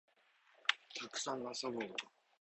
[0.99, 1.89] たくさん遊ぼう